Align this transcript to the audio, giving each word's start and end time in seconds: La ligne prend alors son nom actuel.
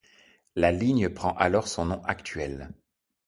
La 0.55 0.71
ligne 0.71 1.09
prend 1.09 1.33
alors 1.35 1.67
son 1.67 1.85
nom 1.85 2.03
actuel. 2.05 2.71